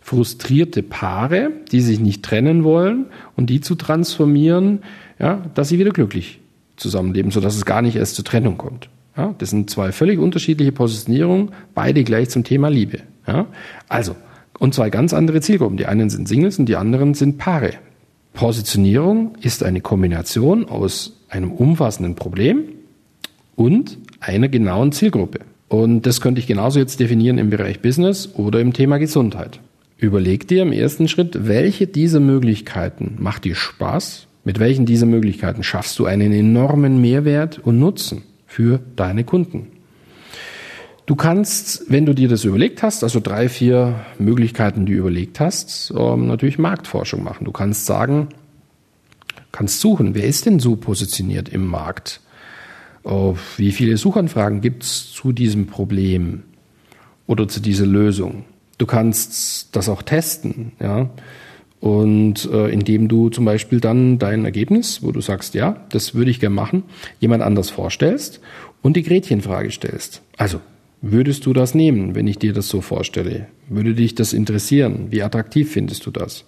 frustrierte 0.00 0.82
Paare, 0.82 1.50
die 1.72 1.80
sich 1.80 1.98
nicht 1.98 2.22
trennen 2.22 2.62
wollen 2.62 3.06
und 3.36 3.50
die 3.50 3.60
zu 3.60 3.74
transformieren, 3.74 4.80
ja, 5.18 5.42
dass 5.54 5.70
sie 5.70 5.78
wieder 5.78 5.90
glücklich 5.90 6.40
zusammenleben, 6.76 7.30
sodass 7.30 7.56
es 7.56 7.64
gar 7.64 7.82
nicht 7.82 7.96
erst 7.96 8.16
zur 8.16 8.24
Trennung 8.24 8.58
kommt. 8.58 8.88
Ja, 9.16 9.34
das 9.38 9.50
sind 9.50 9.70
zwei 9.70 9.92
völlig 9.92 10.18
unterschiedliche 10.18 10.72
Positionierungen, 10.72 11.50
beide 11.74 12.04
gleich 12.04 12.28
zum 12.28 12.44
Thema 12.44 12.68
Liebe. 12.68 13.00
Ja, 13.26 13.46
also, 13.88 14.14
und 14.58 14.74
zwei 14.74 14.90
ganz 14.90 15.14
andere 15.14 15.40
Zielgruppen. 15.40 15.76
Die 15.76 15.86
einen 15.86 16.10
sind 16.10 16.28
Singles 16.28 16.58
und 16.58 16.66
die 16.66 16.76
anderen 16.76 17.14
sind 17.14 17.38
Paare. 17.38 17.72
Positionierung 18.34 19.34
ist 19.40 19.62
eine 19.62 19.80
Kombination 19.80 20.68
aus 20.68 21.16
einem 21.28 21.50
umfassenden 21.50 22.14
Problem 22.14 22.64
und 23.54 23.98
einer 24.20 24.48
genauen 24.48 24.92
Zielgruppe. 24.92 25.40
Und 25.68 26.02
das 26.06 26.20
könnte 26.20 26.40
ich 26.40 26.46
genauso 26.46 26.78
jetzt 26.78 27.00
definieren 27.00 27.38
im 27.38 27.50
Bereich 27.50 27.80
Business 27.80 28.30
oder 28.34 28.60
im 28.60 28.72
Thema 28.72 28.98
Gesundheit. 28.98 29.60
Überleg 29.98 30.46
dir 30.46 30.62
im 30.62 30.72
ersten 30.72 31.08
Schritt, 31.08 31.48
welche 31.48 31.86
dieser 31.86 32.20
Möglichkeiten 32.20 33.16
macht 33.18 33.44
dir 33.44 33.54
Spaß? 33.54 34.26
Mit 34.44 34.60
welchen 34.60 34.86
dieser 34.86 35.06
Möglichkeiten 35.06 35.62
schaffst 35.62 35.98
du 35.98 36.06
einen 36.06 36.32
enormen 36.32 37.00
Mehrwert 37.00 37.58
und 37.58 37.80
Nutzen 37.80 38.22
für 38.46 38.78
deine 38.94 39.24
Kunden? 39.24 39.68
Du 41.06 41.14
kannst, 41.14 41.90
wenn 41.90 42.04
du 42.04 42.14
dir 42.14 42.28
das 42.28 42.44
überlegt 42.44 42.82
hast, 42.82 43.04
also 43.04 43.20
drei, 43.20 43.48
vier 43.48 43.94
Möglichkeiten, 44.18 44.86
die 44.86 44.92
du 44.92 44.98
überlegt 44.98 45.40
hast, 45.40 45.92
ähm, 45.96 46.26
natürlich 46.26 46.58
Marktforschung 46.58 47.22
machen. 47.22 47.44
Du 47.44 47.52
kannst 47.52 47.86
sagen, 47.86 48.28
kannst 49.52 49.80
suchen, 49.80 50.14
wer 50.14 50.24
ist 50.24 50.46
denn 50.46 50.58
so 50.58 50.76
positioniert 50.76 51.48
im 51.48 51.66
Markt? 51.66 52.20
Wie 53.56 53.72
viele 53.72 53.96
Suchanfragen 53.96 54.60
gibt 54.60 54.82
es 54.82 55.12
zu 55.12 55.32
diesem 55.32 55.66
Problem 55.66 56.42
oder 57.26 57.46
zu 57.48 57.60
dieser 57.60 57.86
Lösung? 57.86 58.44
Du 58.78 58.86
kannst 58.86 59.74
das 59.76 59.88
auch 59.88 60.02
testen, 60.02 60.72
ja. 60.80 61.10
Und 61.78 62.50
äh, 62.50 62.68
indem 62.68 63.06
du 63.06 63.28
zum 63.28 63.44
Beispiel 63.44 63.80
dann 63.80 64.18
dein 64.18 64.44
Ergebnis, 64.44 65.02
wo 65.02 65.12
du 65.12 65.20
sagst, 65.20 65.54
ja, 65.54 65.84
das 65.90 66.14
würde 66.14 66.30
ich 66.30 66.40
gerne 66.40 66.54
machen, 66.54 66.82
jemand 67.20 67.42
anders 67.42 67.70
vorstellst 67.70 68.40
und 68.82 68.96
die 68.96 69.02
Gretchenfrage 69.02 69.70
stellst. 69.70 70.22
Also 70.36 70.60
Würdest 71.02 71.46
du 71.46 71.52
das 71.52 71.74
nehmen, 71.74 72.14
wenn 72.14 72.26
ich 72.26 72.38
dir 72.38 72.52
das 72.52 72.68
so 72.68 72.80
vorstelle? 72.80 73.46
Würde 73.68 73.94
dich 73.94 74.14
das 74.14 74.32
interessieren? 74.32 75.06
Wie 75.10 75.22
attraktiv 75.22 75.70
findest 75.70 76.06
du 76.06 76.10
das? 76.10 76.44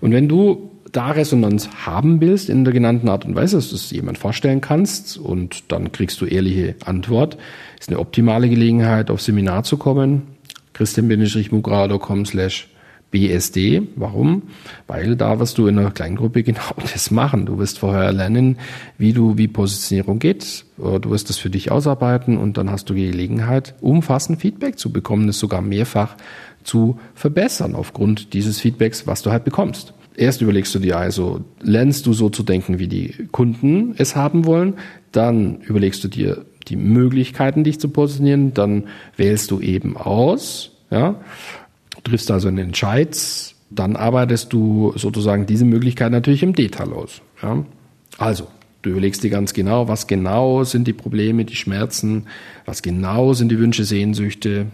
Und 0.00 0.12
wenn 0.12 0.28
du 0.28 0.70
da 0.92 1.10
Resonanz 1.10 1.68
haben 1.84 2.20
willst 2.20 2.48
in 2.48 2.64
der 2.64 2.72
genannten 2.72 3.08
Art 3.08 3.24
und 3.24 3.34
Weise, 3.34 3.56
dass 3.56 3.70
du 3.70 3.76
es 3.76 3.90
jemand 3.90 4.18
vorstellen 4.18 4.60
kannst 4.60 5.18
und 5.18 5.70
dann 5.72 5.92
kriegst 5.92 6.20
du 6.20 6.26
ehrliche 6.26 6.76
Antwort, 6.84 7.38
ist 7.78 7.88
eine 7.88 7.98
optimale 7.98 8.48
Gelegenheit, 8.48 9.10
auf 9.10 9.20
Seminar 9.22 9.62
zu 9.62 9.76
kommen. 9.76 10.22
christian-mugrado.com 10.74 12.26
slash 12.26 12.68
BSD. 13.10 13.82
Warum? 13.96 14.42
Weil 14.86 15.16
da 15.16 15.40
wirst 15.40 15.58
du 15.58 15.66
in 15.66 15.78
einer 15.78 15.90
Kleingruppe 15.90 16.42
genau 16.44 16.74
das 16.92 17.10
machen. 17.10 17.46
Du 17.46 17.58
wirst 17.58 17.78
vorher 17.78 18.12
lernen, 18.12 18.58
wie 18.98 19.12
du, 19.12 19.38
wie 19.38 19.48
Positionierung 19.48 20.18
geht. 20.18 20.64
Du 20.76 21.10
wirst 21.10 21.28
das 21.28 21.38
für 21.38 21.50
dich 21.50 21.70
ausarbeiten 21.70 22.36
und 22.36 22.58
dann 22.58 22.70
hast 22.70 22.90
du 22.90 22.94
die 22.94 23.10
Gelegenheit, 23.10 23.74
umfassend 23.80 24.40
Feedback 24.40 24.78
zu 24.78 24.92
bekommen, 24.92 25.26
das 25.26 25.38
sogar 25.38 25.62
mehrfach 25.62 26.16
zu 26.64 26.98
verbessern 27.14 27.74
aufgrund 27.74 28.34
dieses 28.34 28.60
Feedbacks, 28.60 29.06
was 29.06 29.22
du 29.22 29.30
halt 29.30 29.44
bekommst. 29.44 29.94
Erst 30.18 30.42
überlegst 30.42 30.74
du 30.74 30.80
dir 30.80 30.98
also, 30.98 31.44
lernst 31.60 32.04
du 32.06 32.12
so 32.12 32.28
zu 32.28 32.42
denken, 32.42 32.80
wie 32.80 32.88
die 32.88 33.28
Kunden 33.30 33.94
es 33.98 34.16
haben 34.16 34.46
wollen. 34.46 34.74
Dann 35.12 35.60
überlegst 35.60 36.02
du 36.02 36.08
dir 36.08 36.44
die 36.66 36.74
Möglichkeiten, 36.74 37.62
dich 37.62 37.78
zu 37.78 37.88
positionieren. 37.88 38.52
Dann 38.52 38.88
wählst 39.16 39.52
du 39.52 39.60
eben 39.60 39.96
aus, 39.96 40.72
ja, 40.90 41.20
triffst 42.02 42.32
also 42.32 42.48
einen 42.48 42.58
Entscheid, 42.58 43.16
dann 43.70 43.94
arbeitest 43.94 44.52
du 44.52 44.92
sozusagen 44.96 45.46
diese 45.46 45.64
Möglichkeit 45.64 46.10
natürlich 46.10 46.42
im 46.42 46.52
Detail 46.52 46.92
aus. 46.92 47.22
Ja? 47.40 47.64
Also, 48.18 48.48
du 48.82 48.90
überlegst 48.90 49.22
dir 49.22 49.30
ganz 49.30 49.54
genau, 49.54 49.86
was 49.86 50.08
genau 50.08 50.64
sind 50.64 50.88
die 50.88 50.94
Probleme, 50.94 51.44
die 51.44 51.54
Schmerzen, 51.54 52.26
was 52.64 52.82
genau 52.82 53.34
sind 53.34 53.52
die 53.52 53.58
Wünsche, 53.60 53.84
Sehnsüchte. 53.84 54.66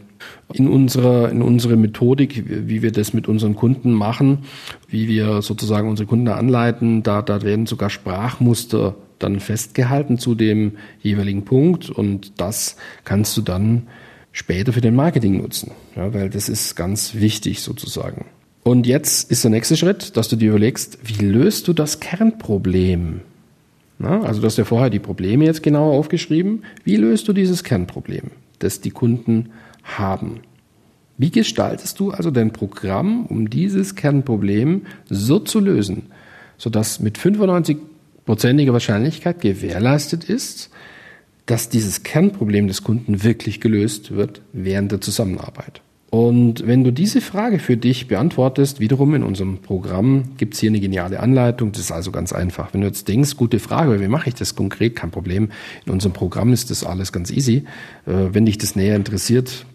In 0.52 0.68
unserer, 0.68 1.30
in 1.30 1.42
unserer 1.42 1.76
Methodik, 1.76 2.44
wie 2.46 2.82
wir 2.82 2.92
das 2.92 3.12
mit 3.12 3.28
unseren 3.28 3.54
Kunden 3.54 3.92
machen, 3.92 4.40
wie 4.88 5.08
wir 5.08 5.42
sozusagen 5.42 5.88
unsere 5.88 6.06
Kunden 6.06 6.28
anleiten, 6.28 7.02
da, 7.02 7.22
da 7.22 7.42
werden 7.42 7.66
sogar 7.66 7.90
Sprachmuster 7.90 8.94
dann 9.18 9.40
festgehalten 9.40 10.18
zu 10.18 10.34
dem 10.34 10.72
jeweiligen 11.00 11.44
Punkt 11.44 11.90
und 11.90 12.32
das 12.40 12.76
kannst 13.04 13.36
du 13.36 13.42
dann 13.42 13.84
später 14.32 14.72
für 14.72 14.80
den 14.80 14.94
Marketing 14.94 15.38
nutzen, 15.38 15.70
ja, 15.96 16.12
weil 16.12 16.28
das 16.28 16.48
ist 16.48 16.74
ganz 16.74 17.14
wichtig 17.14 17.62
sozusagen. 17.62 18.26
Und 18.64 18.86
jetzt 18.86 19.30
ist 19.30 19.44
der 19.44 19.50
nächste 19.50 19.76
Schritt, 19.76 20.16
dass 20.16 20.28
du 20.28 20.36
dir 20.36 20.50
überlegst, 20.50 20.98
wie 21.04 21.22
löst 21.24 21.68
du 21.68 21.72
das 21.72 22.00
Kernproblem? 22.00 23.20
Na, 23.98 24.22
also 24.22 24.40
du 24.40 24.46
hast 24.46 24.58
ja 24.58 24.64
vorher 24.64 24.90
die 24.90 24.98
Probleme 24.98 25.44
jetzt 25.44 25.62
genauer 25.62 25.92
aufgeschrieben. 25.92 26.64
Wie 26.82 26.96
löst 26.96 27.28
du 27.28 27.32
dieses 27.32 27.62
Kernproblem, 27.62 28.32
das 28.58 28.80
die 28.80 28.90
Kunden 28.90 29.50
haben? 29.84 30.40
Wie 31.16 31.30
gestaltest 31.30 32.00
du 32.00 32.10
also 32.10 32.30
dein 32.30 32.52
Programm, 32.52 33.26
um 33.26 33.48
dieses 33.48 33.94
Kernproblem 33.94 34.82
so 35.08 35.38
zu 35.38 35.60
lösen, 35.60 36.06
sodass 36.58 36.98
mit 36.98 37.18
95-prozentiger 37.18 38.72
Wahrscheinlichkeit 38.72 39.40
gewährleistet 39.40 40.24
ist, 40.24 40.70
dass 41.46 41.68
dieses 41.68 42.02
Kernproblem 42.02 42.66
des 42.66 42.82
Kunden 42.82 43.22
wirklich 43.22 43.60
gelöst 43.60 44.10
wird 44.12 44.40
während 44.52 44.90
der 44.90 45.00
Zusammenarbeit. 45.00 45.82
Und 46.10 46.64
wenn 46.66 46.84
du 46.84 46.92
diese 46.92 47.20
Frage 47.20 47.58
für 47.58 47.76
dich 47.76 48.06
beantwortest, 48.06 48.78
wiederum 48.78 49.14
in 49.14 49.24
unserem 49.24 49.58
Programm 49.58 50.36
gibt 50.36 50.54
es 50.54 50.60
hier 50.60 50.70
eine 50.70 50.78
geniale 50.78 51.18
Anleitung. 51.18 51.72
Das 51.72 51.80
ist 51.80 51.90
also 51.90 52.12
ganz 52.12 52.32
einfach. 52.32 52.72
Wenn 52.72 52.82
du 52.82 52.86
jetzt 52.86 53.08
denkst, 53.08 53.36
gute 53.36 53.58
Frage, 53.58 54.00
wie 54.00 54.06
mache 54.06 54.28
ich 54.28 54.36
das 54.36 54.54
konkret? 54.54 54.94
Kein 54.94 55.10
Problem. 55.10 55.50
In 55.86 55.92
unserem 55.92 56.12
Programm 56.12 56.52
ist 56.52 56.70
das 56.70 56.84
alles 56.84 57.12
ganz 57.12 57.32
easy. 57.32 57.64
Äh, 58.06 58.32
wenn 58.32 58.46
dich 58.46 58.58
das 58.58 58.76
näher 58.76 58.94
interessiert, 58.94 59.66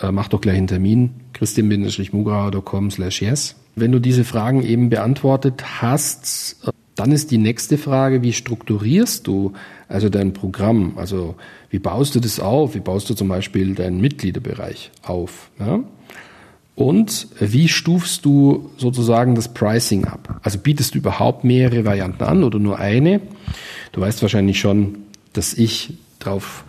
äh, 0.00 0.10
mach 0.10 0.28
doch 0.28 0.40
gleich 0.40 0.56
einen 0.56 0.66
Termin. 0.66 1.10
christian-mugrauer.com 1.32 2.90
slash 2.90 3.22
yes. 3.22 3.56
Wenn 3.74 3.92
du 3.92 3.98
diese 3.98 4.24
Fragen 4.24 4.62
eben 4.62 4.90
beantwortet 4.90 5.82
hast, 5.82 6.56
äh, 6.66 6.70
dann 6.94 7.10
ist 7.10 7.30
die 7.30 7.38
nächste 7.38 7.78
Frage, 7.78 8.22
wie 8.22 8.32
strukturierst 8.32 9.26
du 9.26 9.52
also 9.88 10.08
dein 10.08 10.32
Programm? 10.32 10.92
Also 10.96 11.36
wie 11.70 11.78
baust 11.78 12.14
du 12.14 12.20
das 12.20 12.40
auf? 12.40 12.74
Wie 12.74 12.80
baust 12.80 13.08
du 13.10 13.14
zum 13.14 13.28
Beispiel 13.28 13.74
deinen 13.74 14.00
Mitgliederbereich 14.00 14.90
auf? 15.02 15.50
Ja? 15.58 15.80
Und 16.74 17.28
wie 17.38 17.68
stufst 17.68 18.24
du 18.24 18.70
sozusagen 18.78 19.34
das 19.34 19.52
Pricing 19.52 20.06
ab? 20.06 20.40
Also 20.42 20.58
bietest 20.58 20.94
du 20.94 20.98
überhaupt 20.98 21.44
mehrere 21.44 21.84
Varianten 21.84 22.24
an 22.24 22.44
oder 22.44 22.58
nur 22.58 22.78
eine? 22.78 23.20
Du 23.92 24.00
weißt 24.00 24.22
wahrscheinlich 24.22 24.58
schon, 24.58 24.98
dass 25.34 25.54
ich 25.54 25.94
darauf 26.18 26.64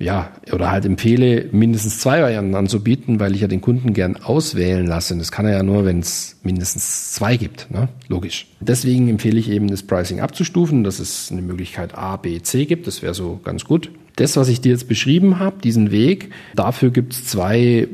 ja, 0.00 0.32
oder 0.50 0.70
halt 0.70 0.86
empfehle, 0.86 1.50
mindestens 1.52 1.98
zwei 1.98 2.22
Varianten 2.22 2.54
anzubieten, 2.54 3.20
weil 3.20 3.34
ich 3.34 3.42
ja 3.42 3.48
den 3.48 3.60
Kunden 3.60 3.92
gern 3.92 4.16
auswählen 4.16 4.86
lasse. 4.86 5.12
Und 5.12 5.20
das 5.20 5.30
kann 5.30 5.44
er 5.44 5.52
ja 5.52 5.62
nur, 5.62 5.84
wenn 5.84 6.00
es 6.00 6.38
mindestens 6.42 7.12
zwei 7.12 7.36
gibt, 7.36 7.70
ne? 7.70 7.88
logisch. 8.08 8.46
Deswegen 8.60 9.08
empfehle 9.08 9.38
ich 9.38 9.50
eben, 9.50 9.68
das 9.68 9.82
Pricing 9.82 10.20
abzustufen, 10.20 10.84
dass 10.84 11.00
es 11.00 11.30
eine 11.30 11.42
Möglichkeit 11.42 11.98
A, 11.98 12.16
B, 12.16 12.40
C 12.40 12.64
gibt. 12.64 12.86
Das 12.86 13.02
wäre 13.02 13.12
so 13.12 13.40
ganz 13.44 13.66
gut. 13.66 13.90
Das, 14.16 14.38
was 14.38 14.48
ich 14.48 14.62
dir 14.62 14.72
jetzt 14.72 14.88
beschrieben 14.88 15.38
habe, 15.38 15.60
diesen 15.62 15.90
Weg, 15.90 16.30
dafür 16.56 16.90
gibt 16.90 17.12
es 17.12 17.26
zwei 17.26 17.86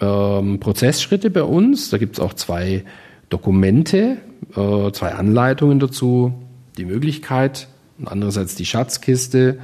ähm, 0.00 0.60
Prozessschritte 0.60 1.30
bei 1.30 1.42
uns. 1.42 1.90
Da 1.90 1.98
gibt 1.98 2.14
es 2.16 2.20
auch 2.20 2.34
zwei 2.34 2.84
Dokumente, 3.28 4.18
äh, 4.54 4.92
zwei 4.92 5.14
Anleitungen 5.14 5.80
dazu, 5.80 6.32
die 6.78 6.84
Möglichkeit 6.84 7.66
und 7.98 8.06
andererseits 8.06 8.54
die 8.54 8.66
Schatzkiste 8.66 9.58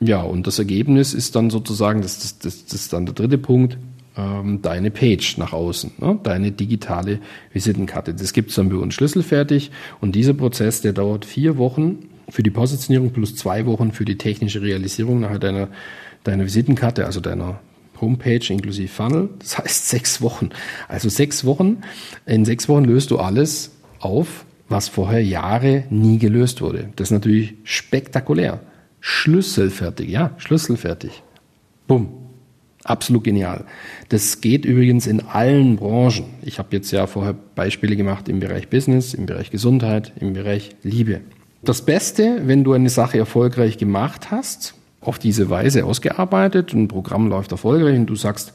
ja, 0.00 0.20
und 0.22 0.46
das 0.46 0.58
Ergebnis 0.58 1.14
ist 1.14 1.36
dann 1.36 1.50
sozusagen, 1.50 2.02
das, 2.02 2.20
das, 2.20 2.38
das, 2.38 2.66
das 2.66 2.80
ist 2.80 2.92
dann 2.92 3.06
der 3.06 3.14
dritte 3.14 3.38
Punkt, 3.38 3.78
ähm, 4.16 4.60
deine 4.62 4.90
Page 4.90 5.38
nach 5.38 5.52
außen, 5.52 5.92
ne? 5.98 6.18
deine 6.22 6.52
digitale 6.52 7.20
Visitenkarte. 7.52 8.14
Das 8.14 8.32
gibt's 8.32 8.54
dann 8.54 8.68
bei 8.68 8.76
uns 8.76 8.94
schlüsselfertig 8.94 9.70
und 10.00 10.14
dieser 10.14 10.34
Prozess, 10.34 10.80
der 10.80 10.92
dauert 10.92 11.24
vier 11.24 11.58
Wochen 11.58 12.08
für 12.28 12.42
die 12.42 12.50
Positionierung 12.50 13.10
plus 13.10 13.36
zwei 13.36 13.66
Wochen 13.66 13.92
für 13.92 14.04
die 14.04 14.18
technische 14.18 14.62
Realisierung 14.62 15.20
nachher 15.20 15.38
deiner, 15.38 15.68
deiner 16.24 16.44
Visitenkarte, 16.44 17.06
also 17.06 17.20
deiner 17.20 17.60
Homepage 18.00 18.40
inklusive 18.48 18.88
Funnel. 18.88 19.30
Das 19.38 19.58
heißt 19.58 19.88
sechs 19.88 20.20
Wochen. 20.20 20.50
Also 20.88 21.08
sechs 21.08 21.44
Wochen. 21.44 21.78
In 22.26 22.44
sechs 22.44 22.68
Wochen 22.68 22.84
löst 22.84 23.10
du 23.10 23.18
alles 23.18 23.72
auf, 24.00 24.44
was 24.68 24.88
vorher 24.88 25.22
Jahre 25.22 25.84
nie 25.90 26.18
gelöst 26.18 26.60
wurde. 26.60 26.90
Das 26.96 27.08
ist 27.08 27.12
natürlich 27.12 27.54
spektakulär. 27.64 28.60
Schlüsselfertig, 29.00 30.08
ja, 30.08 30.32
schlüsselfertig. 30.38 31.22
Bumm. 31.86 32.08
Absolut 32.84 33.24
genial. 33.24 33.64
Das 34.10 34.40
geht 34.40 34.64
übrigens 34.64 35.08
in 35.08 35.20
allen 35.20 35.74
Branchen. 35.74 36.26
Ich 36.42 36.60
habe 36.60 36.68
jetzt 36.70 36.92
ja 36.92 37.08
vorher 37.08 37.34
Beispiele 37.56 37.96
gemacht 37.96 38.28
im 38.28 38.38
Bereich 38.38 38.68
Business, 38.68 39.12
im 39.12 39.26
Bereich 39.26 39.50
Gesundheit, 39.50 40.12
im 40.20 40.34
Bereich 40.34 40.76
Liebe. 40.84 41.22
Das 41.64 41.82
Beste, 41.82 42.42
wenn 42.44 42.62
du 42.62 42.74
eine 42.74 42.88
Sache 42.88 43.18
erfolgreich 43.18 43.76
gemacht 43.76 44.30
hast, 44.30 44.74
auf 45.00 45.18
diese 45.18 45.50
Weise 45.50 45.84
ausgearbeitet, 45.84 46.74
ein 46.74 46.86
Programm 46.86 47.28
läuft 47.28 47.50
erfolgreich 47.50 47.96
und 47.96 48.06
du 48.06 48.14
sagst, 48.14 48.52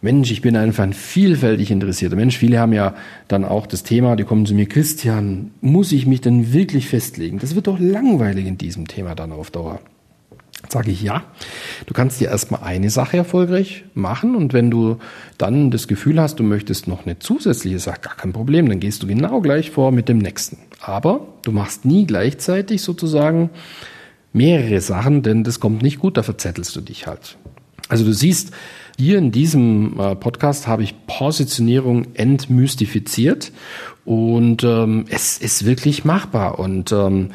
Mensch, 0.00 0.30
ich 0.30 0.42
bin 0.42 0.56
einfach 0.56 0.84
ein 0.84 0.92
vielfältig 0.92 1.72
interessierter 1.72 2.14
Mensch. 2.14 2.38
Viele 2.38 2.60
haben 2.60 2.72
ja 2.72 2.94
dann 3.26 3.44
auch 3.44 3.66
das 3.66 3.82
Thema, 3.82 4.14
die 4.14 4.22
kommen 4.22 4.46
zu 4.46 4.54
mir, 4.54 4.66
Christian, 4.66 5.50
muss 5.60 5.90
ich 5.90 6.06
mich 6.06 6.20
denn 6.20 6.52
wirklich 6.52 6.88
festlegen? 6.88 7.40
Das 7.40 7.56
wird 7.56 7.66
doch 7.66 7.80
langweilig 7.80 8.46
in 8.46 8.58
diesem 8.58 8.86
Thema 8.86 9.16
dann 9.16 9.32
auf 9.32 9.50
Dauer. 9.50 9.80
Sage 10.68 10.90
ich 10.90 11.02
ja. 11.02 11.24
Du 11.86 11.94
kannst 11.94 12.20
dir 12.20 12.28
erstmal 12.28 12.62
eine 12.62 12.90
Sache 12.90 13.16
erfolgreich 13.16 13.84
machen 13.94 14.36
und 14.36 14.52
wenn 14.52 14.70
du 14.70 14.98
dann 15.36 15.70
das 15.70 15.88
Gefühl 15.88 16.20
hast, 16.20 16.36
du 16.38 16.42
möchtest 16.42 16.86
noch 16.88 17.04
eine 17.04 17.18
zusätzliche 17.18 17.78
Sache, 17.78 18.00
gar 18.00 18.16
kein 18.16 18.32
Problem, 18.32 18.68
dann 18.68 18.80
gehst 18.80 19.02
du 19.02 19.06
genau 19.06 19.40
gleich 19.40 19.70
vor 19.70 19.92
mit 19.92 20.08
dem 20.08 20.18
nächsten. 20.18 20.58
Aber 20.80 21.26
du 21.42 21.52
machst 21.52 21.84
nie 21.84 22.06
gleichzeitig 22.06 22.82
sozusagen 22.82 23.50
mehrere 24.32 24.80
Sachen, 24.80 25.22
denn 25.22 25.42
das 25.42 25.58
kommt 25.58 25.82
nicht 25.82 25.98
gut, 25.98 26.16
da 26.16 26.22
verzettelst 26.22 26.74
du 26.76 26.80
dich 26.80 27.06
halt. 27.06 27.36
Also 27.88 28.04
du 28.04 28.12
siehst, 28.12 28.52
hier 28.98 29.18
in 29.18 29.30
diesem 29.30 29.98
äh, 29.98 30.16
Podcast 30.16 30.66
habe 30.66 30.82
ich 30.82 31.06
Positionierung 31.06 32.14
entmystifiziert 32.14 33.52
und 34.04 34.64
ähm, 34.64 35.04
es 35.08 35.38
ist 35.38 35.66
wirklich 35.66 36.04
machbar. 36.04 36.58
Und 36.58 36.92
ähm, 36.92 37.28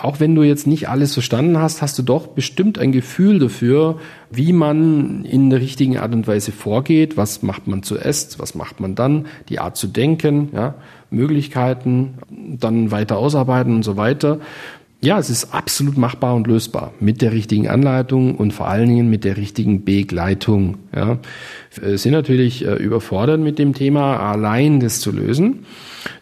auch 0.00 0.20
wenn 0.20 0.34
du 0.34 0.42
jetzt 0.42 0.66
nicht 0.66 0.88
alles 0.88 1.12
verstanden 1.12 1.58
hast, 1.58 1.82
hast 1.82 1.98
du 1.98 2.02
doch 2.02 2.28
bestimmt 2.28 2.78
ein 2.78 2.90
Gefühl 2.90 3.38
dafür, 3.38 4.00
wie 4.30 4.52
man 4.52 5.24
in 5.24 5.50
der 5.50 5.60
richtigen 5.60 5.98
Art 5.98 6.14
und 6.14 6.26
Weise 6.26 6.50
vorgeht. 6.50 7.16
Was 7.16 7.42
macht 7.42 7.68
man 7.68 7.82
zuerst? 7.82 8.38
Was 8.38 8.54
macht 8.54 8.80
man 8.80 8.94
dann? 8.94 9.26
Die 9.50 9.60
Art 9.60 9.76
zu 9.76 9.86
denken, 9.86 10.48
ja, 10.52 10.74
Möglichkeiten, 11.10 12.14
dann 12.30 12.90
weiter 12.90 13.18
ausarbeiten 13.18 13.76
und 13.76 13.82
so 13.84 13.96
weiter. 13.96 14.40
Ja, 15.04 15.18
es 15.18 15.28
ist 15.28 15.52
absolut 15.52 15.98
machbar 15.98 16.34
und 16.34 16.46
lösbar 16.46 16.94
mit 16.98 17.20
der 17.20 17.30
richtigen 17.30 17.68
Anleitung 17.68 18.36
und 18.36 18.54
vor 18.54 18.68
allen 18.68 18.88
Dingen 18.88 19.10
mit 19.10 19.24
der 19.24 19.36
richtigen 19.36 19.84
Begleitung. 19.84 20.78
Ja, 20.96 21.18
wir 21.78 21.98
sind 21.98 22.12
natürlich 22.12 22.64
äh, 22.64 22.76
überfordert 22.76 23.38
mit 23.38 23.58
dem 23.58 23.74
Thema, 23.74 24.18
allein 24.18 24.80
das 24.80 25.00
zu 25.00 25.12
lösen. 25.12 25.66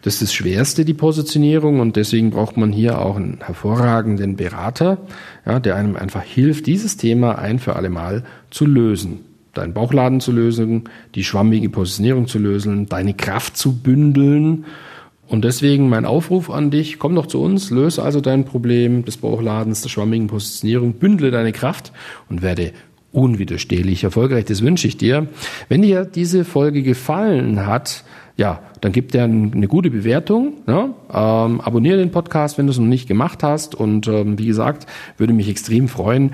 Das 0.02 0.14
ist 0.14 0.22
das 0.22 0.34
Schwerste, 0.34 0.84
die 0.84 0.94
Positionierung, 0.94 1.78
und 1.78 1.94
deswegen 1.94 2.30
braucht 2.30 2.56
man 2.56 2.72
hier 2.72 2.98
auch 2.98 3.14
einen 3.14 3.38
hervorragenden 3.40 4.34
Berater, 4.34 4.98
ja, 5.46 5.60
der 5.60 5.76
einem 5.76 5.94
einfach 5.94 6.24
hilft, 6.24 6.66
dieses 6.66 6.96
Thema 6.96 7.38
ein 7.38 7.60
für 7.60 7.76
alle 7.76 7.88
Mal 7.88 8.24
zu 8.50 8.66
lösen. 8.66 9.20
Deinen 9.54 9.74
Bauchladen 9.74 10.18
zu 10.18 10.32
lösen, 10.32 10.88
die 11.14 11.22
schwammige 11.22 11.68
Positionierung 11.68 12.26
zu 12.26 12.40
lösen, 12.40 12.86
deine 12.86 13.14
Kraft 13.14 13.56
zu 13.56 13.80
bündeln 13.80 14.64
und 15.32 15.46
deswegen 15.46 15.88
mein 15.88 16.04
Aufruf 16.04 16.50
an 16.50 16.70
dich, 16.70 16.98
komm 16.98 17.14
doch 17.14 17.24
zu 17.24 17.40
uns, 17.40 17.70
löse 17.70 18.02
also 18.02 18.20
dein 18.20 18.44
Problem 18.44 19.02
des 19.06 19.16
Bauchladens, 19.16 19.80
der 19.80 19.88
schwammigen 19.88 20.26
Positionierung, 20.26 20.92
bündle 20.92 21.30
deine 21.30 21.52
Kraft 21.52 21.90
und 22.28 22.42
werde 22.42 22.72
unwiderstehlich 23.12 24.04
erfolgreich. 24.04 24.44
Das 24.44 24.60
wünsche 24.60 24.86
ich 24.86 24.98
dir. 24.98 25.28
Wenn 25.70 25.80
dir 25.80 26.04
diese 26.04 26.44
Folge 26.44 26.82
gefallen 26.82 27.64
hat, 27.66 28.04
ja, 28.36 28.60
dann 28.82 28.92
gib 28.92 29.12
dir 29.12 29.24
eine 29.24 29.68
gute 29.68 29.90
Bewertung. 29.90 30.58
Ja? 30.66 30.90
Ähm, 31.10 31.62
abonniere 31.62 31.96
den 31.96 32.10
Podcast, 32.10 32.58
wenn 32.58 32.66
du 32.66 32.72
es 32.72 32.78
noch 32.78 32.84
nicht 32.84 33.08
gemacht 33.08 33.42
hast. 33.42 33.74
Und 33.74 34.08
ähm, 34.08 34.38
wie 34.38 34.46
gesagt, 34.46 34.84
würde 35.16 35.32
mich 35.32 35.48
extrem 35.48 35.88
freuen, 35.88 36.32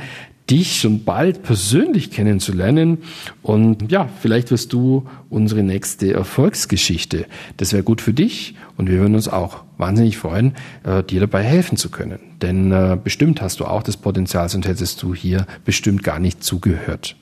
dich 0.51 0.81
schon 0.81 1.05
bald 1.05 1.43
persönlich 1.43 2.11
kennenzulernen. 2.11 2.99
Und 3.43 3.91
ja, 3.91 4.09
vielleicht 4.21 4.51
wirst 4.51 4.73
du 4.73 5.07
unsere 5.29 5.63
nächste 5.63 6.13
Erfolgsgeschichte. 6.13 7.27
Das 7.57 7.73
wäre 7.73 7.83
gut 7.83 8.01
für 8.01 8.13
dich 8.13 8.55
und 8.77 8.89
wir 8.89 8.99
würden 8.99 9.15
uns 9.15 9.29
auch 9.29 9.65
wahnsinnig 9.77 10.17
freuen, 10.17 10.55
äh, 10.85 11.03
dir 11.03 11.21
dabei 11.21 11.43
helfen 11.43 11.77
zu 11.77 11.91
können. 11.91 12.19
Denn 12.43 12.73
äh, 12.73 12.99
bestimmt 13.03 13.41
hast 13.43 13.61
du 13.61 13.65
auch 13.65 13.83
das 13.83 13.97
Potenzial, 13.97 14.49
sonst 14.49 14.67
hättest 14.67 15.03
du 15.03 15.15
hier 15.15 15.47
bestimmt 15.65 16.03
gar 16.03 16.19
nicht 16.19 16.43
zugehört. 16.43 17.17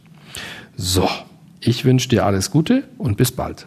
So, 0.77 1.09
ich 1.61 1.85
wünsche 1.85 2.09
dir 2.09 2.27
alles 2.27 2.51
Gute 2.51 2.85
und 2.99 3.17
bis 3.17 3.33
bald. 3.33 3.67